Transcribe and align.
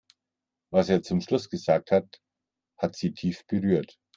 Was 0.71 0.89
er 0.89 1.03
zum 1.03 1.21
Schluss 1.21 1.51
gesagt 1.51 1.91
hat, 1.91 2.19
hat 2.75 2.95
sie 2.95 3.13
tief 3.13 3.45
berührt. 3.45 3.99